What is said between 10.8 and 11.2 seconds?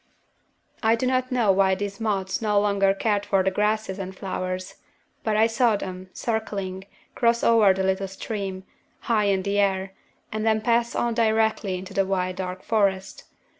on